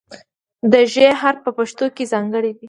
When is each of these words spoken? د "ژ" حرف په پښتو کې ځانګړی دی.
د 0.71 0.73
"ژ" 0.93 0.95
حرف 1.21 1.39
په 1.45 1.51
پښتو 1.57 1.85
کې 1.95 2.09
ځانګړی 2.13 2.51
دی. 2.55 2.59